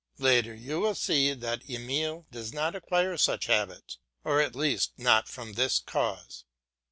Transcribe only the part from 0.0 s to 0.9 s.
Later on you